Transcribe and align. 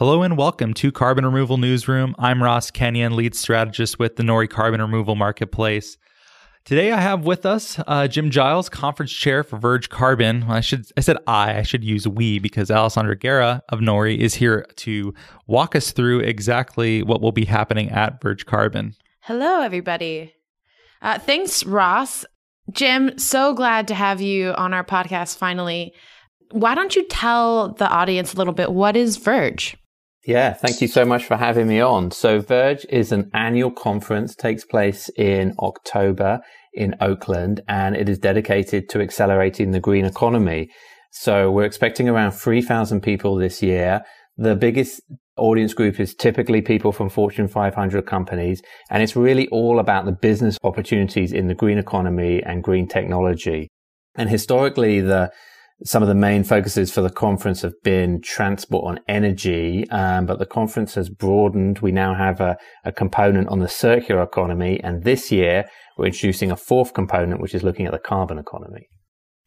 Hello 0.00 0.22
and 0.22 0.38
welcome 0.38 0.72
to 0.72 0.90
Carbon 0.90 1.26
Removal 1.26 1.58
Newsroom. 1.58 2.14
I'm 2.18 2.42
Ross 2.42 2.70
Kenyon, 2.70 3.16
lead 3.16 3.34
strategist 3.34 3.98
with 3.98 4.16
the 4.16 4.22
Nori 4.22 4.48
Carbon 4.48 4.80
Removal 4.80 5.14
Marketplace. 5.14 5.98
Today 6.64 6.90
I 6.90 6.98
have 7.02 7.26
with 7.26 7.44
us 7.44 7.78
uh, 7.86 8.08
Jim 8.08 8.30
Giles, 8.30 8.70
conference 8.70 9.12
chair 9.12 9.44
for 9.44 9.58
Verge 9.58 9.90
Carbon. 9.90 10.44
I 10.44 10.62
should 10.62 10.86
I 10.96 11.02
said 11.02 11.18
I, 11.26 11.58
I 11.58 11.62
should 11.64 11.84
use 11.84 12.08
we 12.08 12.38
because 12.38 12.70
Alessandra 12.70 13.14
Guerra 13.14 13.62
of 13.68 13.80
Nori 13.80 14.16
is 14.16 14.34
here 14.34 14.64
to 14.76 15.12
walk 15.46 15.76
us 15.76 15.92
through 15.92 16.20
exactly 16.20 17.02
what 17.02 17.20
will 17.20 17.30
be 17.30 17.44
happening 17.44 17.90
at 17.90 18.22
Verge 18.22 18.46
Carbon. 18.46 18.94
Hello, 19.20 19.60
everybody. 19.60 20.32
Uh, 21.02 21.18
thanks, 21.18 21.62
Ross. 21.66 22.24
Jim, 22.72 23.18
so 23.18 23.52
glad 23.52 23.86
to 23.88 23.94
have 23.94 24.22
you 24.22 24.52
on 24.52 24.72
our 24.72 24.82
podcast 24.82 25.36
finally. 25.36 25.92
Why 26.52 26.74
don't 26.74 26.96
you 26.96 27.06
tell 27.06 27.74
the 27.74 27.86
audience 27.86 28.32
a 28.32 28.38
little 28.38 28.54
bit 28.54 28.72
what 28.72 28.96
is 28.96 29.18
Verge? 29.18 29.76
Yeah, 30.26 30.52
thank 30.52 30.82
you 30.82 30.88
so 30.88 31.06
much 31.06 31.24
for 31.24 31.36
having 31.36 31.66
me 31.66 31.80
on. 31.80 32.10
So 32.10 32.40
Verge 32.40 32.84
is 32.90 33.10
an 33.10 33.30
annual 33.32 33.70
conference, 33.70 34.34
takes 34.34 34.64
place 34.66 35.08
in 35.16 35.54
October 35.58 36.40
in 36.74 36.94
Oakland, 37.00 37.62
and 37.68 37.96
it 37.96 38.08
is 38.08 38.18
dedicated 38.18 38.88
to 38.90 39.00
accelerating 39.00 39.70
the 39.70 39.80
green 39.80 40.04
economy. 40.04 40.68
So 41.10 41.50
we're 41.50 41.64
expecting 41.64 42.08
around 42.08 42.32
3,000 42.32 43.00
people 43.00 43.36
this 43.36 43.62
year. 43.62 44.02
The 44.36 44.54
biggest 44.54 45.00
audience 45.38 45.72
group 45.72 45.98
is 45.98 46.14
typically 46.14 46.60
people 46.60 46.92
from 46.92 47.08
Fortune 47.08 47.48
500 47.48 48.04
companies, 48.04 48.62
and 48.90 49.02
it's 49.02 49.16
really 49.16 49.48
all 49.48 49.80
about 49.80 50.04
the 50.04 50.12
business 50.12 50.58
opportunities 50.62 51.32
in 51.32 51.48
the 51.48 51.54
green 51.54 51.78
economy 51.78 52.42
and 52.42 52.62
green 52.62 52.86
technology. 52.86 53.68
And 54.16 54.28
historically, 54.28 55.00
the 55.00 55.30
some 55.84 56.02
of 56.02 56.08
the 56.08 56.14
main 56.14 56.44
focuses 56.44 56.92
for 56.92 57.00
the 57.00 57.10
conference 57.10 57.62
have 57.62 57.80
been 57.82 58.20
transport 58.20 58.84
on 58.84 59.00
energy, 59.08 59.88
um, 59.90 60.26
but 60.26 60.38
the 60.38 60.46
conference 60.46 60.94
has 60.94 61.08
broadened. 61.08 61.78
We 61.78 61.92
now 61.92 62.14
have 62.14 62.40
a, 62.40 62.56
a, 62.84 62.92
component 62.92 63.48
on 63.48 63.60
the 63.60 63.68
circular 63.68 64.22
economy, 64.22 64.80
and 64.82 65.04
this 65.04 65.32
year 65.32 65.64
we're 65.96 66.06
introducing 66.06 66.50
a 66.50 66.56
fourth 66.56 66.92
component, 66.92 67.40
which 67.40 67.54
is 67.54 67.62
looking 67.62 67.86
at 67.86 67.92
the 67.92 67.98
carbon 67.98 68.38
economy. 68.38 68.88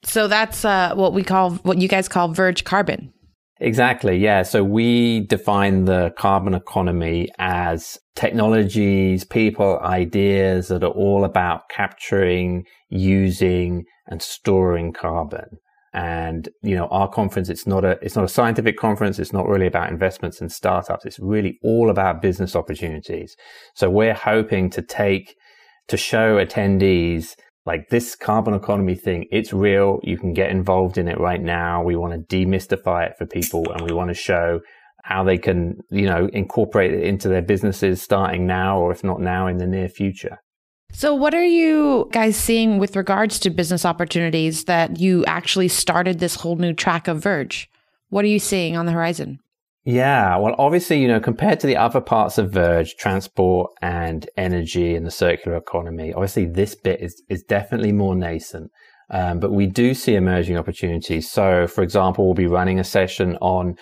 So 0.03 0.27
that's 0.27 0.65
uh, 0.65 0.93
what 0.95 1.13
we 1.13 1.23
call, 1.23 1.51
what 1.57 1.77
you 1.77 1.87
guys 1.87 2.09
call 2.09 2.29
Verge 2.29 2.63
Carbon. 2.63 3.13
Exactly. 3.59 4.17
Yeah. 4.17 4.41
So 4.41 4.63
we 4.63 5.21
define 5.27 5.85
the 5.85 6.11
carbon 6.17 6.53
economy 6.53 7.29
as 7.37 7.97
technologies, 8.15 9.23
people, 9.23 9.79
ideas 9.79 10.67
that 10.67 10.83
are 10.83 10.91
all 10.91 11.23
about 11.23 11.61
capturing, 11.69 12.65
using, 12.89 13.85
and 14.07 14.21
storing 14.21 14.91
carbon. 14.91 15.59
And, 15.93 16.49
you 16.63 16.75
know, 16.75 16.87
our 16.87 17.07
conference, 17.07 17.49
it's 17.49 17.67
not 17.67 17.85
a, 17.85 17.99
it's 18.01 18.15
not 18.15 18.25
a 18.25 18.29
scientific 18.29 18.77
conference. 18.77 19.19
It's 19.19 19.33
not 19.33 19.47
really 19.47 19.67
about 19.67 19.91
investments 19.91 20.41
and 20.41 20.51
startups. 20.51 21.05
It's 21.05 21.19
really 21.19 21.59
all 21.61 21.91
about 21.91 22.21
business 22.21 22.55
opportunities. 22.55 23.35
So 23.75 23.89
we're 23.89 24.15
hoping 24.15 24.71
to 24.71 24.81
take, 24.81 25.35
to 25.89 25.97
show 25.97 26.43
attendees 26.43 27.35
like 27.65 27.89
this 27.89 28.15
carbon 28.15 28.53
economy 28.53 28.95
thing, 28.95 29.25
it's 29.31 29.53
real. 29.53 29.99
You 30.03 30.17
can 30.17 30.33
get 30.33 30.49
involved 30.49 30.97
in 30.97 31.07
it 31.07 31.19
right 31.19 31.41
now. 31.41 31.81
We 31.81 31.95
want 31.95 32.13
to 32.13 32.35
demystify 32.35 33.07
it 33.07 33.13
for 33.17 33.25
people 33.25 33.71
and 33.71 33.81
we 33.81 33.93
want 33.93 34.09
to 34.09 34.13
show 34.15 34.59
how 35.03 35.23
they 35.23 35.37
can, 35.37 35.79
you 35.89 36.05
know, 36.05 36.29
incorporate 36.33 36.93
it 36.93 37.03
into 37.03 37.29
their 37.29 37.41
businesses 37.41 38.01
starting 38.01 38.47
now 38.47 38.79
or 38.79 38.91
if 38.91 39.03
not 39.03 39.21
now 39.21 39.47
in 39.47 39.57
the 39.57 39.67
near 39.67 39.89
future. 39.89 40.39
So, 40.95 41.15
what 41.15 41.33
are 41.33 41.43
you 41.43 42.07
guys 42.11 42.37
seeing 42.37 42.77
with 42.77 42.95
regards 42.95 43.39
to 43.39 43.49
business 43.49 43.83
opportunities 43.83 44.65
that 44.65 44.99
you 44.99 45.25
actually 45.25 45.67
started 45.67 46.19
this 46.19 46.35
whole 46.35 46.55
new 46.55 46.71
track 46.71 47.07
of 47.07 47.21
Verge? 47.21 47.67
What 48.09 48.23
are 48.23 48.29
you 48.29 48.39
seeing 48.39 48.77
on 48.77 48.85
the 48.85 48.91
horizon? 48.91 49.39
Yeah, 49.85 50.37
well, 50.37 50.55
obviously, 50.59 51.01
you 51.01 51.07
know, 51.07 51.19
compared 51.19 51.59
to 51.61 51.67
the 51.67 51.75
other 51.75 51.99
parts 51.99 52.37
of 52.37 52.51
Verge, 52.51 52.95
transport 52.95 53.71
and 53.81 54.29
energy 54.37 54.95
and 54.95 55.05
the 55.05 55.11
circular 55.11 55.57
economy, 55.57 56.13
obviously 56.13 56.45
this 56.45 56.75
bit 56.75 57.01
is, 57.01 57.21
is 57.27 57.43
definitely 57.43 57.91
more 57.91 58.15
nascent. 58.15 58.71
Um, 59.09 59.39
but 59.39 59.51
we 59.51 59.65
do 59.65 59.93
see 59.93 60.15
emerging 60.15 60.57
opportunities. 60.57 61.29
So, 61.29 61.67
for 61.67 61.83
example, 61.83 62.25
we'll 62.25 62.33
be 62.33 62.47
running 62.47 62.79
a 62.79 62.83
session 62.83 63.35
on 63.41 63.75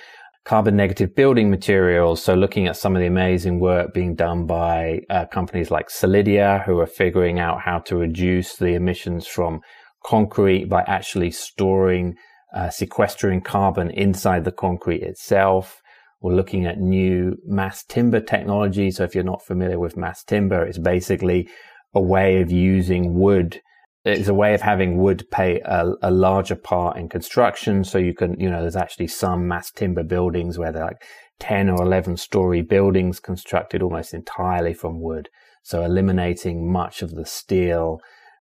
carbon 0.43 0.75
negative 0.75 1.15
building 1.15 1.49
materials. 1.49 2.23
So 2.23 2.33
looking 2.33 2.67
at 2.67 2.75
some 2.75 2.95
of 2.95 2.99
the 2.99 3.07
amazing 3.07 3.59
work 3.59 3.93
being 3.93 4.15
done 4.15 4.45
by 4.45 5.01
uh, 5.09 5.25
companies 5.25 5.69
like 5.69 5.89
Solidia, 5.89 6.65
who 6.65 6.79
are 6.79 6.87
figuring 6.87 7.39
out 7.39 7.61
how 7.61 7.79
to 7.79 7.97
reduce 7.97 8.55
the 8.55 8.73
emissions 8.73 9.27
from 9.27 9.61
concrete 10.03 10.65
by 10.65 10.81
actually 10.87 11.31
storing, 11.31 12.15
uh, 12.55 12.69
sequestering 12.69 13.41
carbon 13.41 13.91
inside 13.91 14.43
the 14.43 14.51
concrete 14.51 15.03
itself. 15.03 15.81
We're 16.21 16.35
looking 16.35 16.65
at 16.65 16.79
new 16.79 17.37
mass 17.45 17.83
timber 17.83 18.19
technology. 18.19 18.91
So 18.91 19.03
if 19.03 19.13
you're 19.13 19.23
not 19.23 19.45
familiar 19.45 19.79
with 19.79 19.97
mass 19.97 20.23
timber, 20.23 20.63
it's 20.63 20.77
basically 20.77 21.49
a 21.93 22.01
way 22.01 22.41
of 22.41 22.51
using 22.51 23.15
wood 23.15 23.61
it's 24.03 24.27
a 24.27 24.33
way 24.33 24.53
of 24.53 24.61
having 24.61 24.97
wood 24.97 25.29
play 25.31 25.61
a, 25.63 25.91
a, 26.01 26.11
larger 26.11 26.55
part 26.55 26.97
in 26.97 27.07
construction. 27.07 27.83
So 27.83 27.97
you 27.97 28.13
can, 28.15 28.39
you 28.39 28.49
know, 28.49 28.61
there's 28.61 28.75
actually 28.75 29.07
some 29.07 29.47
mass 29.47 29.71
timber 29.71 30.03
buildings 30.03 30.57
where 30.57 30.71
they're 30.71 30.85
like 30.85 31.03
10 31.39 31.69
or 31.69 31.83
11 31.83 32.17
story 32.17 32.61
buildings 32.61 33.19
constructed 33.19 33.81
almost 33.83 34.13
entirely 34.13 34.73
from 34.73 35.01
wood. 35.01 35.29
So 35.63 35.83
eliminating 35.83 36.71
much 36.71 37.03
of 37.03 37.11
the 37.11 37.25
steel 37.25 37.99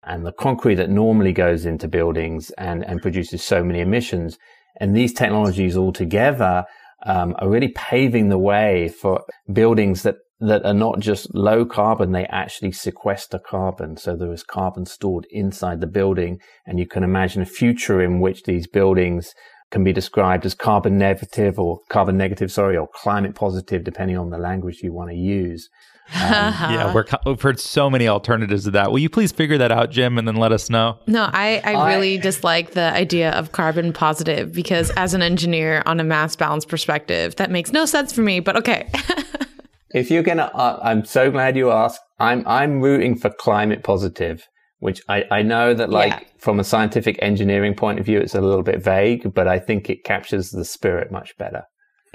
and 0.04 0.24
the 0.24 0.32
concrete 0.32 0.76
that 0.76 0.90
normally 0.90 1.32
goes 1.32 1.66
into 1.66 1.88
buildings 1.88 2.50
and, 2.50 2.84
and 2.84 3.02
produces 3.02 3.42
so 3.42 3.64
many 3.64 3.80
emissions. 3.80 4.38
And 4.78 4.96
these 4.96 5.12
technologies 5.12 5.76
all 5.76 5.92
together 5.92 6.64
um, 7.04 7.34
are 7.38 7.48
really 7.48 7.68
paving 7.68 8.28
the 8.28 8.38
way 8.38 8.88
for 8.88 9.24
buildings 9.52 10.02
that 10.04 10.16
that 10.40 10.64
are 10.64 10.74
not 10.74 11.00
just 11.00 11.34
low 11.34 11.64
carbon, 11.64 12.12
they 12.12 12.24
actually 12.26 12.72
sequester 12.72 13.38
carbon. 13.38 13.96
So 13.96 14.16
there 14.16 14.32
is 14.32 14.42
carbon 14.42 14.86
stored 14.86 15.26
inside 15.30 15.80
the 15.80 15.86
building. 15.86 16.40
And 16.66 16.78
you 16.78 16.86
can 16.86 17.04
imagine 17.04 17.42
a 17.42 17.46
future 17.46 18.02
in 18.02 18.20
which 18.20 18.44
these 18.44 18.66
buildings 18.66 19.34
can 19.70 19.84
be 19.84 19.92
described 19.92 20.46
as 20.46 20.54
carbon 20.54 20.98
negative 20.98 21.58
or 21.58 21.80
carbon 21.90 22.16
negative, 22.16 22.50
sorry, 22.50 22.76
or 22.76 22.88
climate 22.88 23.34
positive, 23.34 23.84
depending 23.84 24.16
on 24.16 24.30
the 24.30 24.38
language 24.38 24.80
you 24.82 24.92
want 24.92 25.10
to 25.10 25.16
use. 25.16 25.68
Um, 26.12 26.20
yeah, 26.22 26.92
we 26.92 27.02
have 27.24 27.40
heard 27.40 27.60
so 27.60 27.88
many 27.88 28.08
alternatives 28.08 28.64
to 28.64 28.72
that. 28.72 28.90
Will 28.90 28.98
you 28.98 29.08
please 29.08 29.30
figure 29.30 29.58
that 29.58 29.70
out, 29.70 29.90
Jim, 29.90 30.18
and 30.18 30.26
then 30.26 30.36
let 30.36 30.50
us 30.50 30.68
know? 30.68 30.98
No, 31.06 31.28
I, 31.32 31.60
I 31.64 31.94
really 31.94 32.18
I, 32.18 32.20
dislike 32.20 32.72
the 32.72 32.92
idea 32.92 33.30
of 33.32 33.52
carbon 33.52 33.92
positive 33.92 34.52
because, 34.52 34.90
as 34.96 35.14
an 35.14 35.22
engineer 35.22 35.84
on 35.86 36.00
a 36.00 36.04
mass 36.04 36.34
balance 36.34 36.64
perspective, 36.64 37.36
that 37.36 37.50
makes 37.50 37.70
no 37.72 37.84
sense 37.84 38.12
for 38.12 38.22
me. 38.22 38.40
But 38.40 38.56
okay. 38.56 38.90
if 39.92 40.10
you're 40.10 40.22
gonna, 40.22 40.50
uh, 40.54 40.78
I'm 40.82 41.04
so 41.04 41.30
glad 41.30 41.56
you 41.56 41.70
asked. 41.70 42.00
I'm 42.18 42.46
I'm 42.46 42.80
rooting 42.80 43.16
for 43.16 43.30
climate 43.30 43.82
positive, 43.82 44.46
which 44.78 45.02
I 45.08 45.24
I 45.30 45.42
know 45.42 45.74
that 45.74 45.90
like 45.90 46.12
yeah. 46.12 46.28
from 46.38 46.60
a 46.60 46.64
scientific 46.64 47.18
engineering 47.22 47.74
point 47.74 47.98
of 47.98 48.06
view, 48.06 48.18
it's 48.18 48.34
a 48.34 48.40
little 48.40 48.62
bit 48.62 48.82
vague, 48.82 49.32
but 49.34 49.48
I 49.48 49.58
think 49.58 49.90
it 49.90 50.04
captures 50.04 50.50
the 50.50 50.64
spirit 50.64 51.10
much 51.10 51.36
better. 51.38 51.64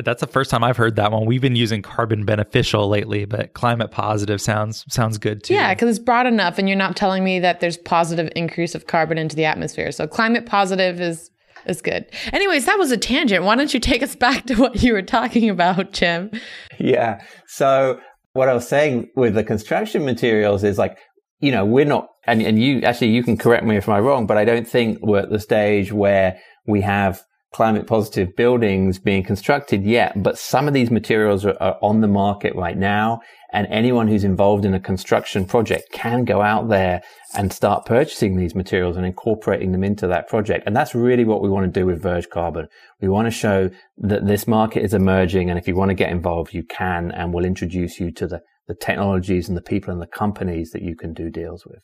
That's 0.03 0.19
the 0.19 0.27
first 0.27 0.51
time 0.51 0.61
I've 0.61 0.75
heard 0.75 0.97
that 0.97 1.13
one. 1.13 1.25
We've 1.25 1.41
been 1.41 1.55
using 1.55 1.81
carbon 1.81 2.25
beneficial 2.25 2.89
lately, 2.89 3.23
but 3.23 3.53
climate 3.53 3.91
positive 3.91 4.41
sounds 4.41 4.83
sounds 4.89 5.17
good 5.17 5.43
too. 5.43 5.53
Yeah, 5.53 5.73
because 5.73 5.89
it's 5.89 6.03
broad 6.03 6.27
enough, 6.27 6.57
and 6.57 6.67
you're 6.67 6.77
not 6.77 6.97
telling 6.97 7.23
me 7.23 7.39
that 7.39 7.61
there's 7.61 7.77
positive 7.77 8.29
increase 8.35 8.75
of 8.75 8.87
carbon 8.87 9.17
into 9.17 9.35
the 9.35 9.45
atmosphere. 9.45 9.91
So 9.91 10.05
climate 10.05 10.45
positive 10.45 10.99
is 10.99 11.29
is 11.67 11.81
good. 11.81 12.05
Anyways, 12.33 12.65
that 12.65 12.77
was 12.77 12.91
a 12.91 12.97
tangent. 12.97 13.43
Why 13.43 13.55
don't 13.55 13.73
you 13.73 13.79
take 13.79 14.03
us 14.03 14.15
back 14.15 14.45
to 14.45 14.55
what 14.55 14.83
you 14.83 14.93
were 14.93 15.01
talking 15.01 15.49
about, 15.49 15.91
Jim? 15.93 16.31
Yeah. 16.79 17.21
So 17.47 17.99
what 18.33 18.49
I 18.49 18.53
was 18.53 18.67
saying 18.67 19.09
with 19.15 19.35
the 19.35 19.43
construction 19.43 20.05
materials 20.05 20.63
is 20.63 20.77
like, 20.77 20.97
you 21.39 21.51
know, 21.51 21.65
we're 21.65 21.85
not, 21.85 22.07
and, 22.27 22.41
and 22.41 22.61
you 22.61 22.81
actually, 22.81 23.11
you 23.11 23.23
can 23.23 23.37
correct 23.37 23.65
me 23.65 23.77
if 23.77 23.87
I'm 23.87 24.03
wrong, 24.03 24.27
but 24.27 24.37
I 24.37 24.45
don't 24.45 24.67
think 24.67 24.99
we're 25.01 25.19
at 25.19 25.29
the 25.29 25.39
stage 25.39 25.91
where 25.91 26.39
we 26.67 26.81
have 26.81 27.21
climate 27.55 27.87
positive 27.87 28.35
buildings 28.35 28.99
being 28.99 29.23
constructed 29.23 29.85
yet, 29.85 30.11
but 30.21 30.37
some 30.37 30.67
of 30.67 30.73
these 30.73 30.91
materials 30.91 31.45
are, 31.45 31.55
are, 31.61 31.77
on 31.81 32.01
the 32.01 32.07
market 32.07 32.53
right 32.53 32.77
now. 32.77 33.21
And 33.53 33.65
anyone 33.67 34.09
who's 34.09 34.25
involved 34.25 34.65
in 34.65 34.73
a 34.73 34.79
construction 34.79 35.45
project 35.45 35.89
can 35.93 36.25
go 36.25 36.41
out 36.41 36.67
there 36.67 37.01
and 37.33 37.53
start 37.53 37.85
purchasing 37.85 38.35
these 38.35 38.55
materials 38.55 38.97
and 38.97 39.05
incorporating 39.05 39.71
them 39.71 39.85
into 39.85 40.05
that 40.07 40.27
project. 40.27 40.65
And 40.67 40.75
that's 40.75 40.93
really 40.93 41.23
what 41.23 41.41
we 41.41 41.47
want 41.47 41.73
to 41.73 41.79
do 41.79 41.85
with 41.85 42.01
Verge 42.01 42.29
Carbon. 42.29 42.67
We 42.99 43.07
want 43.07 43.27
to 43.27 43.31
show 43.31 43.69
that 43.99 44.27
this 44.27 44.47
market 44.47 44.83
is 44.83 44.93
emerging. 44.93 45.49
And 45.49 45.57
if 45.57 45.65
you 45.65 45.77
want 45.77 45.91
to 45.91 45.95
get 45.95 46.09
involved, 46.09 46.53
you 46.53 46.63
can, 46.63 47.09
and 47.11 47.33
we'll 47.33 47.45
introduce 47.45 48.01
you 48.01 48.11
to 48.15 48.27
the, 48.27 48.41
the 48.67 48.75
technologies 48.75 49.47
and 49.47 49.55
the 49.55 49.61
people 49.61 49.93
and 49.93 50.01
the 50.01 50.07
companies 50.07 50.71
that 50.71 50.81
you 50.81 50.93
can 50.93 51.13
do 51.13 51.29
deals 51.29 51.65
with 51.65 51.79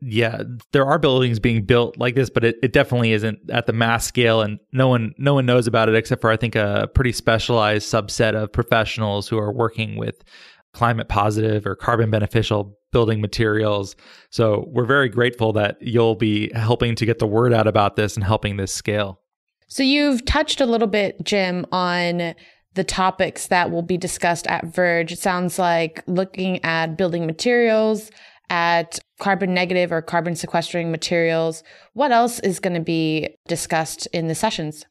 yeah, 0.00 0.42
there 0.72 0.84
are 0.84 0.98
buildings 0.98 1.38
being 1.38 1.64
built 1.64 1.96
like 1.96 2.14
this, 2.14 2.28
but 2.28 2.44
it, 2.44 2.56
it 2.62 2.72
definitely 2.72 3.12
isn't 3.12 3.38
at 3.50 3.66
the 3.66 3.72
mass 3.72 4.06
scale, 4.06 4.42
and 4.42 4.58
no 4.72 4.88
one 4.88 5.14
no 5.18 5.34
one 5.34 5.46
knows 5.46 5.66
about 5.66 5.88
it 5.88 5.94
except 5.94 6.20
for 6.20 6.30
I 6.30 6.36
think 6.36 6.54
a 6.54 6.88
pretty 6.94 7.12
specialized 7.12 7.90
subset 7.90 8.34
of 8.34 8.52
professionals 8.52 9.28
who 9.28 9.38
are 9.38 9.52
working 9.52 9.96
with 9.96 10.22
climate 10.74 11.08
positive 11.08 11.66
or 11.66 11.76
carbon 11.76 12.10
beneficial 12.10 12.76
building 12.92 13.20
materials. 13.20 13.96
So 14.30 14.68
we're 14.68 14.86
very 14.86 15.08
grateful 15.08 15.52
that 15.54 15.76
you'll 15.80 16.16
be 16.16 16.50
helping 16.52 16.96
to 16.96 17.06
get 17.06 17.18
the 17.18 17.26
word 17.26 17.52
out 17.52 17.66
about 17.66 17.96
this 17.96 18.16
and 18.16 18.24
helping 18.24 18.56
this 18.56 18.72
scale. 18.72 19.20
So 19.68 19.82
you've 19.82 20.24
touched 20.24 20.60
a 20.60 20.66
little 20.66 20.88
bit, 20.88 21.24
Jim, 21.24 21.64
on 21.72 22.34
the 22.74 22.84
topics 22.84 23.46
that 23.48 23.70
will 23.70 23.82
be 23.82 23.96
discussed 23.96 24.46
at 24.48 24.66
Verge. 24.66 25.12
It 25.12 25.18
sounds 25.18 25.58
like 25.58 26.02
looking 26.06 26.62
at 26.64 26.96
building 26.96 27.24
materials, 27.26 28.10
at 28.50 28.98
carbon 29.20 29.54
negative 29.54 29.92
or 29.92 30.02
carbon 30.02 30.34
sequestering 30.34 30.90
materials. 30.90 31.62
What 31.92 32.12
else 32.12 32.38
is 32.40 32.60
going 32.60 32.74
to 32.74 32.80
be 32.80 33.36
discussed 33.48 34.06
in 34.12 34.28
the 34.28 34.34
sessions? 34.34 34.84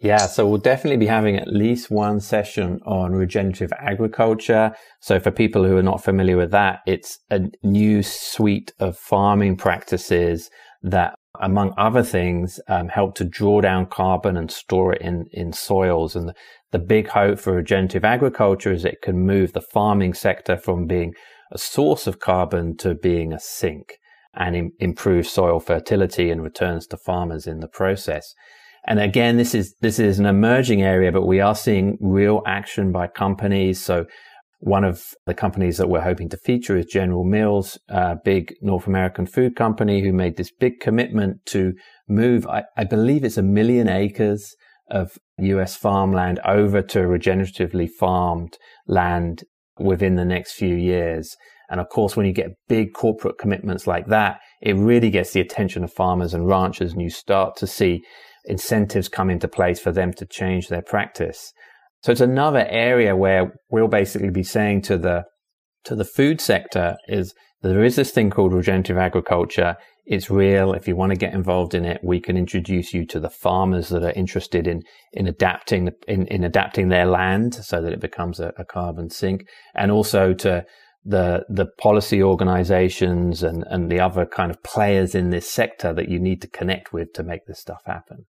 Yeah, 0.00 0.26
so 0.26 0.46
we'll 0.46 0.58
definitely 0.58 0.98
be 0.98 1.06
having 1.06 1.36
at 1.36 1.48
least 1.48 1.90
one 1.90 2.20
session 2.20 2.80
on 2.84 3.12
regenerative 3.12 3.72
agriculture. 3.78 4.74
So 5.00 5.18
for 5.18 5.30
people 5.30 5.64
who 5.64 5.76
are 5.76 5.82
not 5.82 6.04
familiar 6.04 6.36
with 6.36 6.50
that, 6.50 6.80
it's 6.86 7.20
a 7.30 7.40
new 7.62 8.02
suite 8.02 8.72
of 8.80 8.98
farming 8.98 9.56
practices 9.56 10.50
that 10.82 11.14
among 11.40 11.74
other 11.76 12.02
things, 12.02 12.60
um, 12.68 12.88
help 12.88 13.14
to 13.16 13.24
draw 13.24 13.60
down 13.60 13.86
carbon 13.86 14.36
and 14.36 14.50
store 14.50 14.92
it 14.92 15.02
in, 15.02 15.26
in 15.32 15.52
soils. 15.52 16.14
And 16.14 16.28
the, 16.28 16.34
the 16.70 16.78
big 16.78 17.08
hope 17.08 17.38
for 17.38 17.54
regenerative 17.54 18.04
agriculture 18.04 18.72
is 18.72 18.84
it 18.84 19.02
can 19.02 19.26
move 19.26 19.52
the 19.52 19.60
farming 19.60 20.14
sector 20.14 20.56
from 20.56 20.86
being 20.86 21.12
a 21.52 21.58
source 21.58 22.06
of 22.06 22.20
carbon 22.20 22.76
to 22.78 22.94
being 22.94 23.32
a 23.32 23.40
sink 23.40 23.98
and 24.34 24.56
Im- 24.56 24.72
improve 24.78 25.26
soil 25.26 25.60
fertility 25.60 26.30
and 26.30 26.42
returns 26.42 26.86
to 26.88 26.96
farmers 26.96 27.46
in 27.46 27.60
the 27.60 27.68
process. 27.68 28.34
And 28.86 29.00
again, 29.00 29.36
this 29.36 29.54
is, 29.54 29.74
this 29.80 29.98
is 29.98 30.18
an 30.18 30.26
emerging 30.26 30.82
area, 30.82 31.10
but 31.10 31.26
we 31.26 31.40
are 31.40 31.54
seeing 31.54 31.96
real 32.00 32.42
action 32.46 32.92
by 32.92 33.06
companies. 33.06 33.80
So 33.80 34.06
one 34.58 34.84
of 34.84 35.14
the 35.26 35.34
companies 35.34 35.78
that 35.78 35.88
we're 35.88 36.02
hoping 36.02 36.28
to 36.30 36.36
feature 36.36 36.76
is 36.76 36.86
General 36.86 37.24
Mills, 37.24 37.78
a 37.88 38.16
big 38.22 38.54
North 38.60 38.86
American 38.86 39.26
food 39.26 39.56
company 39.56 40.02
who 40.02 40.12
made 40.12 40.36
this 40.36 40.50
big 40.50 40.80
commitment 40.80 41.44
to 41.46 41.74
move, 42.08 42.46
I, 42.46 42.64
I 42.76 42.84
believe 42.84 43.24
it's 43.24 43.36
a 43.36 43.42
million 43.42 43.88
acres 43.88 44.54
of 44.90 45.18
US 45.38 45.76
farmland 45.76 46.40
over 46.44 46.82
to 46.82 47.00
regeneratively 47.00 47.88
farmed 47.88 48.58
land 48.86 49.44
within 49.78 50.16
the 50.16 50.24
next 50.24 50.52
few 50.52 50.74
years. 50.74 51.36
And 51.70 51.80
of 51.80 51.88
course, 51.88 52.16
when 52.16 52.26
you 52.26 52.32
get 52.32 52.52
big 52.68 52.92
corporate 52.92 53.38
commitments 53.38 53.86
like 53.86 54.06
that, 54.08 54.38
it 54.60 54.76
really 54.76 55.10
gets 55.10 55.32
the 55.32 55.40
attention 55.40 55.82
of 55.82 55.92
farmers 55.92 56.34
and 56.34 56.46
ranchers 56.46 56.92
and 56.92 57.02
you 57.02 57.10
start 57.10 57.56
to 57.56 57.66
see 57.66 58.02
incentives 58.44 59.08
come 59.08 59.30
into 59.30 59.48
place 59.48 59.80
for 59.80 59.90
them 59.90 60.12
to 60.14 60.26
change 60.26 60.68
their 60.68 60.82
practice. 60.82 61.52
So 62.02 62.12
it's 62.12 62.20
another 62.20 62.66
area 62.68 63.16
where 63.16 63.54
we'll 63.70 63.88
basically 63.88 64.30
be 64.30 64.42
saying 64.42 64.82
to 64.82 64.98
the, 64.98 65.24
to 65.84 65.96
the 65.96 66.04
food 66.04 66.40
sector 66.40 66.96
is 67.08 67.34
there 67.62 67.82
is 67.82 67.96
this 67.96 68.10
thing 68.10 68.28
called 68.28 68.52
regenerative 68.52 68.98
agriculture. 68.98 69.76
It's 70.06 70.28
real. 70.28 70.74
If 70.74 70.86
you 70.86 70.96
want 70.96 71.10
to 71.10 71.18
get 71.18 71.32
involved 71.32 71.74
in 71.74 71.86
it, 71.86 72.00
we 72.02 72.20
can 72.20 72.36
introduce 72.36 72.92
you 72.92 73.06
to 73.06 73.18
the 73.18 73.30
farmers 73.30 73.88
that 73.88 74.04
are 74.04 74.12
interested 74.12 74.66
in, 74.66 74.82
in 75.12 75.26
adapting, 75.26 75.90
in, 76.06 76.26
in 76.26 76.44
adapting 76.44 76.88
their 76.88 77.06
land 77.06 77.54
so 77.54 77.80
that 77.80 77.92
it 77.92 78.00
becomes 78.00 78.38
a, 78.38 78.52
a 78.58 78.64
carbon 78.64 79.08
sink 79.08 79.46
and 79.74 79.90
also 79.90 80.34
to 80.34 80.66
the, 81.06 81.44
the 81.48 81.66
policy 81.78 82.22
organizations 82.22 83.42
and, 83.42 83.64
and 83.68 83.90
the 83.90 84.00
other 84.00 84.26
kind 84.26 84.50
of 84.50 84.62
players 84.62 85.14
in 85.14 85.30
this 85.30 85.50
sector 85.50 85.92
that 85.94 86.08
you 86.08 86.18
need 86.18 86.42
to 86.42 86.48
connect 86.48 86.92
with 86.92 87.12
to 87.14 87.22
make 87.22 87.46
this 87.46 87.60
stuff 87.60 87.82
happen. 87.86 88.26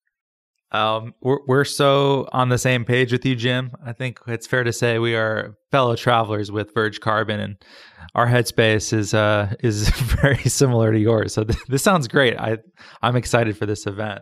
Um, 0.72 1.14
we're 1.22 1.40
we're 1.48 1.66
so 1.66 2.30
on 2.32 2.50
the 2.50 2.58
same 2.58 2.86
page 2.86 3.12
with 3.12 3.26
you, 3.26 3.36
Jim. 3.36 3.72
I 3.86 3.94
think 3.94 4.20
it's 4.28 4.48
fair 4.48 4.64
to 4.64 4.72
say 4.72 5.00
we 5.00 5.16
are 5.16 5.58
fellow 5.72 5.96
travelers 5.96 6.52
with 6.52 6.74
Verge 6.74 7.00
Carbon, 7.02 7.40
and 7.40 7.58
our 8.16 8.28
headspace 8.28 8.94
is 8.94 9.14
uh 9.14 9.54
is 9.60 9.90
very 10.22 10.44
similar 10.44 10.92
to 10.94 11.00
yours. 11.00 11.34
So 11.34 11.44
th- 11.44 11.60
this 11.68 11.84
sounds 11.84 12.08
great. 12.08 12.38
I 12.38 12.58
I'm 13.02 13.16
excited 13.16 13.58
for 13.58 13.66
this 13.66 13.86
event. 13.86 14.22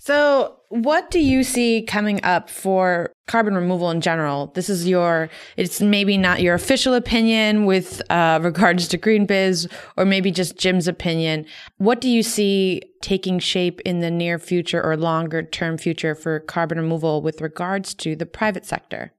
So, 0.00 0.54
what 0.68 1.10
do 1.10 1.18
you 1.18 1.42
see 1.42 1.82
coming 1.82 2.22
up 2.22 2.48
for 2.48 3.12
carbon 3.26 3.54
removal 3.54 3.90
in 3.90 4.00
general? 4.00 4.52
This 4.54 4.68
is 4.68 4.86
your, 4.86 5.28
it's 5.56 5.80
maybe 5.80 6.16
not 6.16 6.40
your 6.40 6.54
official 6.54 6.94
opinion 6.94 7.64
with 7.64 8.00
uh, 8.10 8.38
regards 8.40 8.86
to 8.88 8.96
Green 8.96 9.26
Biz, 9.26 9.68
or 9.96 10.04
maybe 10.04 10.30
just 10.30 10.56
Jim's 10.56 10.86
opinion. 10.86 11.46
What 11.78 12.00
do 12.00 12.08
you 12.08 12.22
see 12.22 12.82
taking 13.02 13.40
shape 13.40 13.80
in 13.80 13.98
the 13.98 14.10
near 14.10 14.38
future 14.38 14.82
or 14.82 14.96
longer 14.96 15.42
term 15.42 15.76
future 15.78 16.14
for 16.14 16.40
carbon 16.40 16.78
removal 16.78 17.20
with 17.20 17.40
regards 17.40 17.92
to 17.94 18.14
the 18.14 18.26
private 18.26 18.64
sector? 18.64 19.12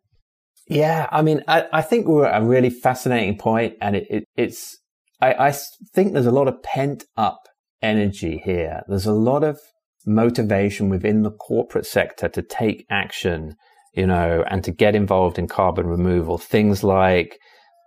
Yeah, 0.67 1.09
I 1.11 1.23
mean, 1.23 1.43
I, 1.47 1.65
I 1.73 1.81
think 1.81 2.07
we're 2.07 2.25
at 2.25 2.41
a 2.41 2.45
really 2.45 2.69
fascinating 2.69 3.37
point, 3.37 3.75
and 3.81 3.97
it, 3.97 4.07
it, 4.09 4.23
it's, 4.37 4.77
I, 5.19 5.47
I 5.47 5.51
think 5.93 6.13
there's 6.13 6.25
a 6.25 6.31
lot 6.31 6.47
of 6.47 6.63
pent 6.63 7.03
up 7.17 7.49
energy 7.81 8.41
here. 8.45 8.83
There's 8.87 9.07
a 9.07 9.13
lot 9.13 9.43
of 9.43 9.59
motivation 10.05 10.89
within 10.89 11.23
the 11.23 11.31
corporate 11.31 11.85
sector 11.85 12.27
to 12.29 12.41
take 12.41 12.85
action, 12.89 13.55
you 13.93 14.07
know, 14.07 14.43
and 14.49 14.63
to 14.63 14.71
get 14.71 14.95
involved 14.95 15.37
in 15.37 15.47
carbon 15.47 15.87
removal. 15.87 16.37
Things 16.37 16.83
like 16.83 17.39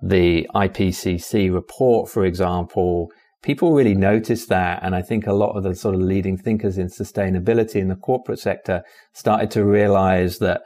the 0.02 0.48
IPCC 0.54 1.52
report, 1.52 2.10
for 2.10 2.24
example, 2.24 3.10
people 3.42 3.72
really 3.72 3.94
noticed 3.94 4.48
that. 4.48 4.80
And 4.82 4.94
I 4.94 5.02
think 5.02 5.26
a 5.26 5.32
lot 5.32 5.56
of 5.56 5.62
the 5.62 5.74
sort 5.74 5.94
of 5.94 6.00
leading 6.00 6.36
thinkers 6.36 6.78
in 6.78 6.88
sustainability 6.88 7.76
in 7.76 7.88
the 7.88 7.96
corporate 7.96 8.38
sector 8.38 8.82
started 9.12 9.50
to 9.52 9.64
realize 9.64 10.38
that 10.38 10.62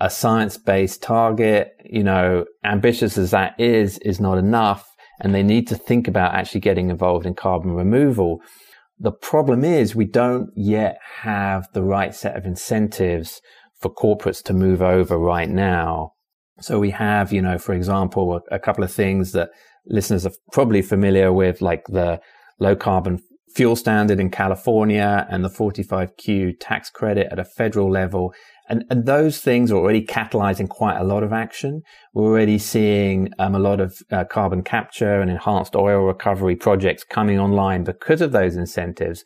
a 0.00 0.08
science 0.08 0.56
based 0.56 1.02
target, 1.02 1.72
you 1.84 2.02
know, 2.02 2.46
ambitious 2.64 3.18
as 3.18 3.32
that 3.32 3.58
is, 3.58 3.98
is 3.98 4.20
not 4.20 4.38
enough. 4.38 4.86
And 5.20 5.34
they 5.34 5.42
need 5.42 5.68
to 5.68 5.76
think 5.76 6.08
about 6.08 6.34
actually 6.34 6.60
getting 6.60 6.88
involved 6.88 7.26
in 7.26 7.34
carbon 7.34 7.72
removal. 7.74 8.40
The 9.02 9.12
problem 9.12 9.64
is 9.64 9.94
we 9.94 10.04
don't 10.04 10.50
yet 10.54 10.98
have 11.22 11.68
the 11.72 11.82
right 11.82 12.14
set 12.14 12.36
of 12.36 12.44
incentives 12.44 13.40
for 13.80 13.92
corporates 13.92 14.42
to 14.44 14.52
move 14.52 14.82
over 14.82 15.18
right 15.18 15.48
now. 15.48 16.12
So 16.60 16.78
we 16.78 16.90
have, 16.90 17.32
you 17.32 17.40
know, 17.40 17.56
for 17.56 17.72
example, 17.72 18.42
a, 18.50 18.58
couple 18.58 18.84
of 18.84 18.92
things 18.92 19.32
that 19.32 19.48
listeners 19.86 20.26
are 20.26 20.32
probably 20.52 20.82
familiar 20.82 21.32
with, 21.32 21.62
like 21.62 21.84
the 21.86 22.20
low 22.58 22.76
carbon 22.76 23.20
fuel 23.54 23.74
standard 23.74 24.20
in 24.20 24.30
California 24.30 25.26
and 25.30 25.42
the 25.42 25.48
45Q 25.48 26.56
tax 26.60 26.90
credit 26.90 27.28
at 27.32 27.38
a 27.38 27.44
federal 27.44 27.90
level. 27.90 28.34
And, 28.70 28.84
and 28.88 29.04
those 29.04 29.40
things 29.40 29.72
are 29.72 29.76
already 29.76 30.06
catalyzing 30.06 30.68
quite 30.68 30.96
a 30.96 31.04
lot 31.04 31.24
of 31.24 31.32
action. 31.32 31.82
We're 32.14 32.30
already 32.30 32.56
seeing 32.56 33.30
um, 33.40 33.56
a 33.56 33.58
lot 33.58 33.80
of 33.80 33.98
uh, 34.12 34.24
carbon 34.24 34.62
capture 34.62 35.20
and 35.20 35.28
enhanced 35.28 35.74
oil 35.74 36.02
recovery 36.02 36.54
projects 36.54 37.02
coming 37.02 37.40
online 37.40 37.82
because 37.82 38.20
of 38.20 38.30
those 38.30 38.54
incentives. 38.54 39.24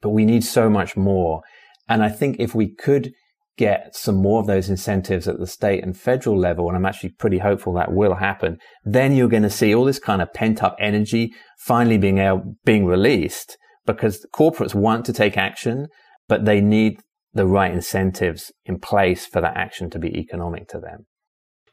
But 0.00 0.10
we 0.10 0.24
need 0.24 0.44
so 0.44 0.70
much 0.70 0.96
more. 0.96 1.42
And 1.90 2.02
I 2.02 2.08
think 2.08 2.36
if 2.38 2.54
we 2.54 2.74
could 2.74 3.12
get 3.58 3.94
some 3.94 4.16
more 4.16 4.40
of 4.40 4.46
those 4.46 4.70
incentives 4.70 5.28
at 5.28 5.38
the 5.38 5.46
state 5.46 5.82
and 5.82 5.94
federal 5.96 6.38
level, 6.38 6.66
and 6.68 6.76
I'm 6.76 6.86
actually 6.86 7.10
pretty 7.10 7.38
hopeful 7.38 7.74
that 7.74 7.92
will 7.92 8.14
happen, 8.14 8.56
then 8.82 9.14
you're 9.14 9.28
going 9.28 9.42
to 9.42 9.50
see 9.50 9.74
all 9.74 9.84
this 9.84 9.98
kind 9.98 10.22
of 10.22 10.32
pent 10.32 10.62
up 10.62 10.74
energy 10.80 11.34
finally 11.58 11.98
being 11.98 12.56
being 12.64 12.86
released 12.86 13.58
because 13.84 14.26
corporates 14.34 14.74
want 14.74 15.04
to 15.06 15.12
take 15.12 15.36
action, 15.36 15.88
but 16.28 16.46
they 16.46 16.60
need 16.60 17.00
the 17.36 17.46
right 17.46 17.72
incentives 17.72 18.50
in 18.64 18.78
place 18.78 19.26
for 19.26 19.40
that 19.40 19.56
action 19.56 19.90
to 19.90 19.98
be 19.98 20.18
economic 20.18 20.68
to 20.68 20.80
them. 20.80 21.06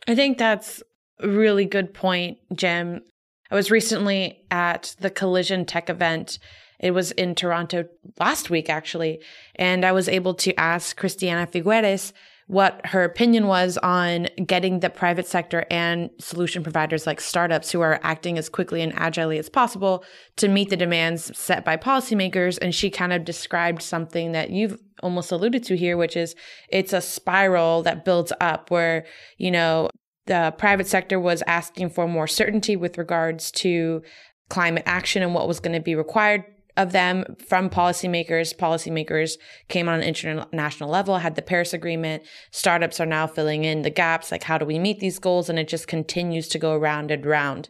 I 0.07 0.15
think 0.15 0.37
that's 0.37 0.83
a 1.19 1.27
really 1.27 1.65
good 1.65 1.93
point, 1.93 2.37
Jim. 2.53 3.01
I 3.49 3.55
was 3.55 3.71
recently 3.71 4.45
at 4.51 4.95
the 4.99 5.09
Collision 5.09 5.65
Tech 5.65 5.89
event. 5.89 6.39
It 6.79 6.91
was 6.91 7.11
in 7.11 7.35
Toronto 7.35 7.85
last 8.19 8.49
week, 8.49 8.69
actually. 8.69 9.21
And 9.55 9.85
I 9.85 9.91
was 9.91 10.09
able 10.09 10.33
to 10.35 10.59
ask 10.59 10.97
Christiana 10.97 11.47
Figueres 11.47 12.11
what 12.47 12.85
her 12.87 13.03
opinion 13.03 13.47
was 13.47 13.77
on 13.77 14.27
getting 14.45 14.81
the 14.81 14.89
private 14.89 15.25
sector 15.25 15.65
and 15.71 16.09
solution 16.19 16.61
providers 16.61 17.07
like 17.07 17.21
startups 17.21 17.71
who 17.71 17.79
are 17.79 18.01
acting 18.03 18.37
as 18.37 18.49
quickly 18.49 18.81
and 18.81 18.93
agilely 18.97 19.39
as 19.39 19.49
possible 19.49 20.03
to 20.35 20.49
meet 20.49 20.69
the 20.69 20.75
demands 20.75 21.35
set 21.37 21.63
by 21.63 21.77
policymakers. 21.77 22.57
And 22.61 22.75
she 22.75 22.89
kind 22.89 23.13
of 23.13 23.23
described 23.23 23.81
something 23.81 24.33
that 24.33 24.49
you've 24.49 24.77
almost 25.01 25.31
alluded 25.31 25.63
to 25.63 25.77
here, 25.77 25.97
which 25.97 26.15
is 26.15 26.35
it's 26.69 26.93
a 26.93 27.01
spiral 27.01 27.83
that 27.83 28.05
builds 28.05 28.33
up 28.39 28.69
where, 28.71 29.05
you 29.37 29.51
know, 29.51 29.89
the 30.25 30.53
private 30.57 30.87
sector 30.87 31.19
was 31.19 31.43
asking 31.47 31.89
for 31.89 32.07
more 32.07 32.27
certainty 32.27 32.75
with 32.75 32.97
regards 32.97 33.51
to 33.51 34.01
climate 34.49 34.83
action 34.85 35.23
and 35.23 35.33
what 35.33 35.47
was 35.47 35.59
going 35.59 35.73
to 35.73 35.81
be 35.81 35.95
required 35.95 36.43
of 36.75 36.91
them 36.91 37.23
from 37.47 37.69
policymakers. 37.69 38.55
Policymakers 38.55 39.37
came 39.67 39.87
on 39.87 40.01
an 40.01 40.07
international 40.07 40.89
level, 40.89 41.17
had 41.17 41.35
the 41.35 41.41
Paris 41.41 41.73
Agreement. 41.73 42.23
Startups 42.51 42.99
are 42.99 43.05
now 43.05 43.27
filling 43.27 43.63
in 43.63 43.83
the 43.83 43.89
gaps, 43.89 44.31
like 44.31 44.43
how 44.43 44.57
do 44.57 44.65
we 44.65 44.79
meet 44.79 44.99
these 44.99 45.19
goals? 45.19 45.49
And 45.49 45.59
it 45.59 45.67
just 45.67 45.87
continues 45.87 46.47
to 46.49 46.59
go 46.59 46.75
round 46.75 47.11
and 47.11 47.25
round. 47.25 47.69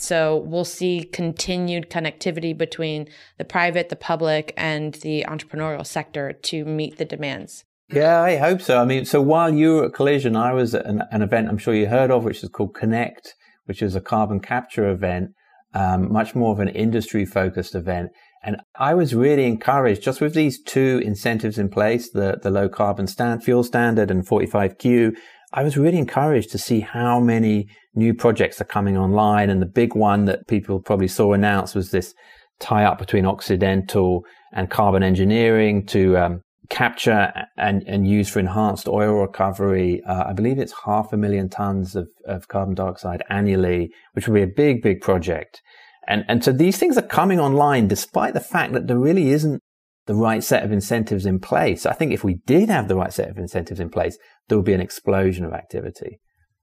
So 0.00 0.36
we'll 0.36 0.64
see 0.64 1.04
continued 1.04 1.90
connectivity 1.90 2.56
between 2.56 3.08
the 3.36 3.44
private, 3.44 3.88
the 3.88 3.96
public, 3.96 4.54
and 4.56 4.94
the 4.94 5.24
entrepreneurial 5.28 5.86
sector 5.86 6.32
to 6.32 6.64
meet 6.64 6.98
the 6.98 7.04
demands. 7.04 7.64
Yeah, 7.90 8.20
I 8.20 8.36
hope 8.36 8.60
so. 8.60 8.80
I 8.80 8.84
mean, 8.84 9.06
so 9.06 9.22
while 9.22 9.52
you 9.52 9.76
were 9.76 9.86
at 9.86 9.94
Collision, 9.94 10.36
I 10.36 10.52
was 10.52 10.74
at 10.74 10.84
an, 10.84 11.02
an 11.10 11.22
event 11.22 11.48
I'm 11.48 11.58
sure 11.58 11.74
you 11.74 11.86
heard 11.86 12.10
of, 12.10 12.22
which 12.22 12.42
is 12.42 12.50
called 12.50 12.74
Connect, 12.74 13.34
which 13.64 13.82
is 13.82 13.96
a 13.96 14.00
carbon 14.00 14.40
capture 14.40 14.88
event, 14.88 15.30
um, 15.74 16.12
much 16.12 16.34
more 16.34 16.52
of 16.52 16.60
an 16.60 16.68
industry 16.68 17.24
focused 17.24 17.74
event. 17.74 18.10
And 18.42 18.58
I 18.78 18.94
was 18.94 19.14
really 19.14 19.46
encouraged 19.46 20.02
just 20.02 20.20
with 20.20 20.34
these 20.34 20.62
two 20.62 21.02
incentives 21.04 21.58
in 21.58 21.70
place, 21.70 22.10
the, 22.10 22.38
the 22.40 22.50
low 22.50 22.68
carbon 22.68 23.06
stand, 23.06 23.42
fuel 23.42 23.64
standard 23.64 24.10
and 24.10 24.26
45Q. 24.26 25.16
I 25.52 25.62
was 25.62 25.76
really 25.76 25.98
encouraged 25.98 26.50
to 26.50 26.58
see 26.58 26.80
how 26.80 27.20
many 27.20 27.68
new 27.94 28.14
projects 28.14 28.60
are 28.60 28.64
coming 28.64 28.96
online. 28.96 29.50
And 29.50 29.62
the 29.62 29.66
big 29.66 29.94
one 29.94 30.26
that 30.26 30.46
people 30.46 30.80
probably 30.80 31.08
saw 31.08 31.32
announced 31.32 31.74
was 31.74 31.90
this 31.90 32.14
tie 32.60 32.84
up 32.84 32.98
between 32.98 33.24
Occidental 33.24 34.24
and 34.52 34.70
carbon 34.70 35.02
engineering 35.02 35.86
to 35.86 36.18
um, 36.18 36.40
capture 36.68 37.32
and, 37.56 37.82
and 37.86 38.06
use 38.06 38.28
for 38.28 38.40
enhanced 38.40 38.88
oil 38.88 39.14
recovery. 39.14 40.02
Uh, 40.04 40.24
I 40.28 40.32
believe 40.32 40.58
it's 40.58 40.74
half 40.84 41.12
a 41.12 41.16
million 41.16 41.48
tons 41.48 41.96
of, 41.96 42.08
of 42.26 42.48
carbon 42.48 42.74
dioxide 42.74 43.22
annually, 43.30 43.90
which 44.12 44.26
will 44.26 44.34
be 44.34 44.42
a 44.42 44.46
big, 44.46 44.82
big 44.82 45.00
project. 45.00 45.62
And, 46.06 46.24
and 46.28 46.42
so 46.42 46.52
these 46.52 46.78
things 46.78 46.96
are 46.96 47.02
coming 47.02 47.40
online 47.40 47.88
despite 47.88 48.34
the 48.34 48.40
fact 48.40 48.72
that 48.72 48.86
there 48.86 48.98
really 48.98 49.30
isn't 49.30 49.62
the 50.08 50.14
right 50.14 50.42
set 50.42 50.64
of 50.64 50.72
incentives 50.72 51.26
in 51.26 51.38
place. 51.38 51.84
I 51.84 51.92
think 51.92 52.12
if 52.12 52.24
we 52.24 52.40
did 52.46 52.70
have 52.70 52.88
the 52.88 52.96
right 52.96 53.12
set 53.12 53.28
of 53.28 53.36
incentives 53.36 53.78
in 53.78 53.90
place, 53.90 54.18
there 54.48 54.56
would 54.56 54.64
be 54.64 54.72
an 54.72 54.80
explosion 54.80 55.44
of 55.44 55.52
activity. 55.52 56.18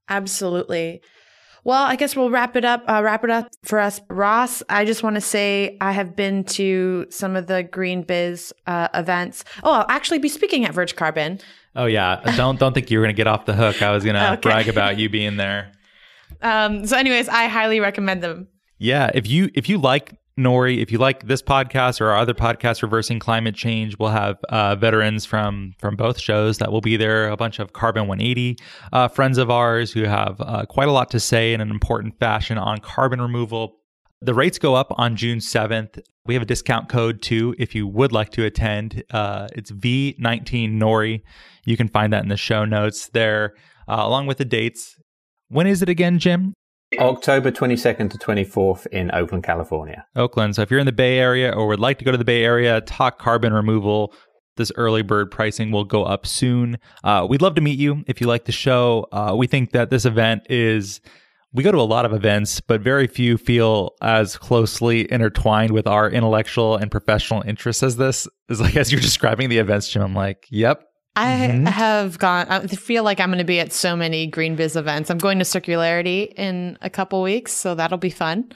Absolutely. 0.08 1.00
Well, 1.62 1.84
I 1.84 1.94
guess 1.94 2.16
we'll 2.16 2.30
wrap 2.30 2.56
it 2.56 2.64
up. 2.64 2.82
Uh, 2.88 3.00
wrap 3.04 3.22
it 3.22 3.30
up 3.30 3.48
for 3.64 3.78
us, 3.78 4.00
Ross. 4.10 4.64
I 4.68 4.84
just 4.84 5.04
want 5.04 5.14
to 5.14 5.20
say 5.20 5.76
I 5.80 5.92
have 5.92 6.16
been 6.16 6.42
to 6.44 7.06
some 7.08 7.36
of 7.36 7.46
the 7.46 7.62
Green 7.62 8.02
Biz 8.02 8.52
uh, 8.66 8.88
events. 8.94 9.44
Oh, 9.62 9.72
I'll 9.72 9.86
actually 9.88 10.18
be 10.18 10.28
speaking 10.28 10.64
at 10.64 10.74
Verge 10.74 10.96
Carbon. 10.96 11.38
Oh 11.76 11.86
yeah, 11.86 12.20
don't 12.36 12.58
don't 12.58 12.72
think 12.72 12.90
you 12.90 12.98
were 12.98 13.04
gonna 13.04 13.12
get 13.12 13.26
off 13.28 13.46
the 13.46 13.54
hook. 13.54 13.80
I 13.80 13.92
was 13.92 14.04
gonna 14.04 14.30
okay. 14.32 14.40
brag 14.40 14.68
about 14.68 14.98
you 14.98 15.08
being 15.08 15.36
there. 15.36 15.72
Um, 16.42 16.86
so, 16.86 16.98
anyways, 16.98 17.28
I 17.28 17.46
highly 17.46 17.78
recommend 17.78 18.22
them. 18.22 18.48
Yeah, 18.78 19.10
if 19.14 19.26
you 19.26 19.48
if 19.54 19.68
you 19.68 19.78
like 19.78 20.12
Nori, 20.38 20.82
if 20.82 20.92
you 20.92 20.98
like 20.98 21.26
this 21.26 21.40
podcast 21.40 21.98
or 21.98 22.10
our 22.10 22.18
other 22.18 22.34
podcast, 22.34 22.82
Reversing 22.82 23.18
Climate 23.18 23.54
Change, 23.54 23.98
we'll 23.98 24.10
have 24.10 24.36
uh, 24.50 24.76
veterans 24.76 25.24
from 25.24 25.72
from 25.78 25.96
both 25.96 26.20
shows 26.20 26.58
that 26.58 26.70
will 26.70 26.82
be 26.82 26.98
there. 26.98 27.28
A 27.28 27.36
bunch 27.38 27.58
of 27.58 27.72
Carbon 27.72 28.06
180 28.06 28.58
uh, 28.92 29.08
friends 29.08 29.38
of 29.38 29.50
ours 29.50 29.92
who 29.92 30.02
have 30.02 30.38
uh, 30.40 30.66
quite 30.66 30.88
a 30.88 30.92
lot 30.92 31.10
to 31.12 31.20
say 31.20 31.54
in 31.54 31.62
an 31.62 31.70
important 31.70 32.18
fashion 32.18 32.58
on 32.58 32.78
carbon 32.78 33.20
removal. 33.20 33.78
The 34.20 34.34
rates 34.34 34.58
go 34.58 34.74
up 34.74 34.92
on 34.98 35.16
June 35.16 35.38
7th. 35.38 36.00
We 36.26 36.34
have 36.34 36.42
a 36.42 36.46
discount 36.46 36.90
code 36.90 37.22
too 37.22 37.54
if 37.58 37.74
you 37.74 37.86
would 37.86 38.12
like 38.12 38.30
to 38.32 38.44
attend. 38.44 39.04
Uh, 39.10 39.48
it's 39.54 39.70
V19 39.70 40.78
Nori. 40.78 41.22
You 41.64 41.78
can 41.78 41.88
find 41.88 42.12
that 42.12 42.22
in 42.22 42.28
the 42.28 42.36
show 42.36 42.66
notes 42.66 43.08
there, 43.08 43.54
uh, 43.88 44.00
along 44.00 44.26
with 44.26 44.36
the 44.36 44.44
dates. 44.44 44.96
When 45.48 45.66
is 45.66 45.80
it 45.80 45.88
again, 45.88 46.18
Jim? 46.18 46.52
October 46.98 47.50
22nd 47.50 48.10
to 48.10 48.18
24th 48.18 48.86
in 48.88 49.10
Oakland, 49.12 49.44
California. 49.44 50.06
Oakland. 50.14 50.54
So 50.54 50.62
if 50.62 50.70
you're 50.70 50.80
in 50.80 50.86
the 50.86 50.92
Bay 50.92 51.18
Area 51.18 51.50
or 51.50 51.66
would 51.66 51.80
like 51.80 51.98
to 51.98 52.04
go 52.04 52.12
to 52.12 52.18
the 52.18 52.24
Bay 52.24 52.44
Area, 52.44 52.80
talk 52.82 53.18
carbon 53.18 53.52
removal. 53.52 54.14
This 54.56 54.72
early 54.76 55.02
bird 55.02 55.30
pricing 55.30 55.70
will 55.70 55.84
go 55.84 56.04
up 56.04 56.26
soon. 56.26 56.78
Uh, 57.04 57.26
we'd 57.28 57.42
love 57.42 57.56
to 57.56 57.60
meet 57.60 57.78
you 57.78 58.04
if 58.06 58.20
you 58.20 58.26
like 58.26 58.46
the 58.46 58.52
show. 58.52 59.06
Uh, 59.12 59.34
we 59.36 59.46
think 59.46 59.72
that 59.72 59.90
this 59.90 60.04
event 60.04 60.46
is. 60.48 61.00
We 61.52 61.62
go 61.62 61.72
to 61.72 61.78
a 61.78 61.82
lot 61.82 62.04
of 62.04 62.12
events, 62.12 62.60
but 62.60 62.82
very 62.82 63.06
few 63.06 63.38
feel 63.38 63.94
as 64.02 64.36
closely 64.36 65.10
intertwined 65.10 65.72
with 65.72 65.86
our 65.86 66.10
intellectual 66.10 66.76
and 66.76 66.90
professional 66.90 67.42
interests 67.42 67.82
as 67.82 67.96
this. 67.96 68.28
Is 68.48 68.60
like 68.60 68.76
as 68.76 68.92
you're 68.92 69.00
describing 69.02 69.48
the 69.48 69.58
events, 69.58 69.88
Jim. 69.88 70.02
I'm 70.02 70.14
like, 70.14 70.46
yep, 70.50 70.84
I 71.16 71.48
mm-hmm. 71.48 71.66
have 71.66 72.18
gone. 72.18 72.46
I 72.48 72.66
feel 72.66 73.02
like 73.02 73.20
I'm 73.20 73.30
going 73.30 73.38
to 73.38 73.44
be 73.44 73.58
at 73.58 73.72
so 73.72 73.96
many 73.96 74.26
Green 74.26 74.54
Biz 74.54 74.76
events. 74.76 75.10
I'm 75.10 75.18
going 75.18 75.38
to 75.38 75.44
Circularity 75.44 76.32
in 76.34 76.76
a 76.82 76.90
couple 76.90 77.22
weeks, 77.22 77.52
so 77.52 77.74
that'll 77.74 77.96
be 77.96 78.10
fun. 78.10 78.52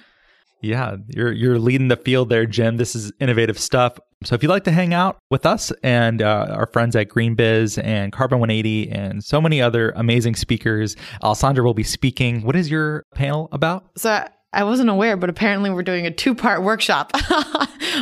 Yeah, 0.61 0.97
you're 1.09 1.33
you're 1.33 1.59
leading 1.59 1.89
the 1.89 1.97
field 1.97 2.29
there, 2.29 2.45
Jim. 2.45 2.77
This 2.77 2.95
is 2.95 3.13
innovative 3.19 3.59
stuff. 3.59 3.99
So 4.25 4.35
if 4.35 4.43
you'd 4.43 4.51
like 4.51 4.65
to 4.65 4.71
hang 4.71 4.93
out 4.93 5.19
with 5.31 5.47
us 5.47 5.73
and 5.83 6.21
uh, 6.21 6.49
our 6.51 6.67
friends 6.67 6.95
at 6.95 7.09
Green 7.09 7.35
Biz 7.35 7.79
and 7.79 8.13
Carbon 8.13 8.39
180 8.39 8.91
and 8.91 9.25
so 9.25 9.41
many 9.41 9.63
other 9.63 9.93
amazing 9.97 10.35
speakers, 10.35 10.97
Alessandra 11.23 11.65
will 11.65 11.73
be 11.73 11.83
speaking. 11.83 12.43
What 12.43 12.57
is 12.57 12.71
your 12.71 13.05
panel 13.15 13.49
about? 13.53 13.87
So 13.97 14.29
I 14.53 14.65
wasn't 14.65 14.91
aware, 14.91 15.17
but 15.17 15.31
apparently 15.31 15.71
we're 15.71 15.85
doing 15.85 16.07
a 16.07 16.11
two 16.11 16.35
part 16.35 16.63
workshop 16.63 17.13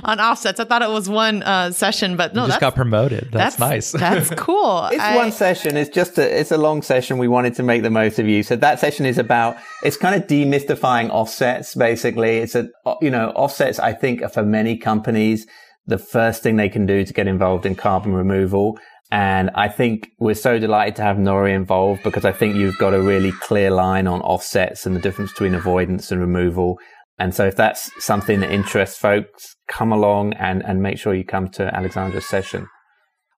on 0.02 0.18
offsets. 0.18 0.58
I 0.58 0.64
thought 0.64 0.80
it 0.80 0.88
was 0.88 1.06
one 1.06 1.42
uh, 1.42 1.72
session, 1.72 2.16
but 2.16 2.34
no, 2.34 2.42
you 2.42 2.48
just 2.48 2.60
got 2.60 2.74
promoted. 2.74 3.28
That's, 3.30 3.56
that's 3.56 3.58
nice. 3.58 3.92
That's 4.08 4.30
cool. 4.30 4.86
it's 4.86 5.02
I, 5.02 5.14
one 5.16 5.30
session. 5.30 5.76
It's 5.76 5.90
just 5.90 6.16
a, 6.16 6.40
it's 6.40 6.50
a 6.50 6.56
long 6.56 6.80
session. 6.80 7.18
We 7.18 7.28
wanted 7.28 7.54
to 7.56 7.62
make 7.62 7.82
the 7.82 7.90
most 7.90 8.18
of 8.18 8.26
you. 8.26 8.42
So 8.42 8.56
that 8.56 8.80
session 8.80 9.04
is 9.04 9.18
about, 9.18 9.58
it's 9.82 9.98
kind 9.98 10.14
of 10.14 10.26
demystifying 10.26 11.10
offsets, 11.10 11.74
basically. 11.74 12.38
It's 12.38 12.54
a, 12.54 12.68
you 13.02 13.10
know, 13.10 13.30
offsets, 13.30 13.78
I 13.78 13.92
think 13.92 14.22
are 14.22 14.30
for 14.30 14.42
many 14.42 14.78
companies, 14.78 15.46
the 15.86 15.98
first 15.98 16.42
thing 16.42 16.56
they 16.56 16.70
can 16.70 16.86
do 16.86 17.04
to 17.04 17.12
get 17.12 17.26
involved 17.26 17.66
in 17.66 17.74
carbon 17.74 18.14
removal. 18.14 18.78
And 19.10 19.50
I 19.54 19.68
think 19.68 20.10
we're 20.18 20.34
so 20.34 20.58
delighted 20.58 20.96
to 20.96 21.02
have 21.02 21.16
Nori 21.16 21.54
involved 21.54 22.02
because 22.02 22.24
I 22.24 22.32
think 22.32 22.56
you've 22.56 22.76
got 22.78 22.92
a 22.92 23.00
really 23.00 23.32
clear 23.32 23.70
line 23.70 24.06
on 24.06 24.20
offsets 24.20 24.84
and 24.84 24.94
the 24.94 25.00
difference 25.00 25.32
between 25.32 25.54
avoidance 25.54 26.12
and 26.12 26.20
removal. 26.20 26.78
And 27.18 27.34
so 27.34 27.46
if 27.46 27.56
that's 27.56 27.90
something 28.04 28.40
that 28.40 28.50
interests 28.50 28.98
folks, 28.98 29.56
come 29.66 29.92
along 29.92 30.34
and, 30.34 30.62
and 30.64 30.82
make 30.82 30.98
sure 30.98 31.14
you 31.14 31.24
come 31.24 31.48
to 31.50 31.74
Alexandra's 31.74 32.26
session. 32.26 32.68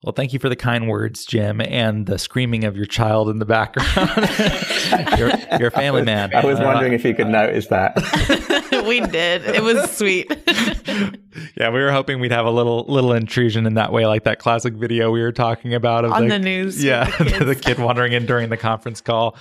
Well, 0.03 0.15
thank 0.15 0.33
you 0.33 0.39
for 0.39 0.49
the 0.49 0.57
kind 0.57 0.89
words, 0.89 1.27
Jim, 1.27 1.61
and 1.61 2.07
the 2.07 2.19
screaming 2.19 2.65
of 2.65 2.75
your 2.75 2.87
child 2.87 3.29
in 3.29 3.39
the 3.39 3.45
background. 3.45 4.09
you're, 5.19 5.31
you're, 5.59 5.69
a 5.69 5.71
family 5.71 6.03
man. 6.03 6.35
I 6.35 6.43
was 6.43 6.59
uh, 6.59 6.65
wondering 6.65 6.93
uh, 6.93 6.95
if 6.95 7.05
you 7.05 7.15
could 7.15 7.29
notice 7.29 7.67
that. 7.67 7.97
we 8.87 9.00
did. 9.00 9.45
It 9.45 9.62
was 9.62 9.91
sweet. 9.91 10.31
yeah, 11.56 11.70
we 11.70 11.80
were 11.80 11.92
hoping 11.92 12.20
we'd 12.20 12.32
have 12.32 12.47
a 12.47 12.50
little 12.50 12.85
little 12.88 13.12
intrusion 13.12 13.66
in 13.66 13.75
that 13.75 13.92
way, 13.92 14.06
like 14.06 14.25
that 14.25 14.38
classic 14.38 14.75
video 14.75 15.11
we 15.11 15.20
were 15.20 15.32
talking 15.32 15.75
about 15.75 16.04
of 16.04 16.12
on 16.12 16.25
the, 16.25 16.30
the 16.30 16.38
news. 16.38 16.82
Yeah, 16.82 17.04
the, 17.18 17.44
the, 17.44 17.54
kid 17.54 17.78
wandering 17.78 18.12
in 18.12 18.26
during 18.26 18.49
the 18.50 18.56
conference 18.56 19.00
call. 19.00 19.37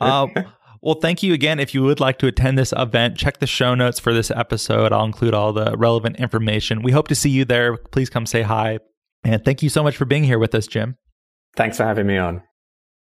Um, 0.00 0.32
well, 0.82 0.96
thank 0.96 1.22
you 1.22 1.32
again. 1.32 1.60
If 1.60 1.74
you 1.74 1.82
would 1.82 2.00
like 2.00 2.18
to 2.18 2.26
attend 2.26 2.58
this 2.58 2.72
event, 2.76 3.16
check 3.16 3.38
the 3.38 3.46
show 3.46 3.74
notes 3.74 3.98
for 3.98 4.12
this 4.12 4.30
episode. 4.30 4.92
I'll 4.92 5.04
include 5.04 5.34
all 5.34 5.52
the 5.52 5.76
relevant 5.76 6.16
information. 6.16 6.82
We 6.82 6.92
hope 6.92 7.08
to 7.08 7.14
see 7.14 7.30
you 7.30 7.44
there. 7.44 7.76
Please 7.76 8.10
come 8.10 8.26
say 8.26 8.42
hi. 8.42 8.78
And 9.24 9.44
thank 9.44 9.62
you 9.62 9.68
so 9.68 9.82
much 9.82 9.96
for 9.96 10.04
being 10.04 10.24
here 10.24 10.38
with 10.38 10.54
us, 10.54 10.66
Jim. 10.66 10.96
Thanks 11.56 11.78
for 11.78 11.84
having 11.84 12.06
me 12.06 12.16
on. 12.16 12.42